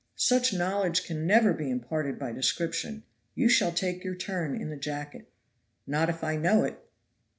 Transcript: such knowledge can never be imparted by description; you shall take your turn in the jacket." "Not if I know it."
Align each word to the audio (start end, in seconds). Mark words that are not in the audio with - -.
such 0.15 0.51
knowledge 0.51 1.03
can 1.05 1.27
never 1.27 1.53
be 1.53 1.69
imparted 1.69 2.17
by 2.17 2.31
description; 2.31 3.03
you 3.35 3.47
shall 3.47 3.71
take 3.71 4.03
your 4.03 4.15
turn 4.15 4.59
in 4.59 4.71
the 4.71 4.75
jacket." 4.75 5.29
"Not 5.85 6.09
if 6.09 6.23
I 6.23 6.37
know 6.37 6.63
it." 6.63 6.79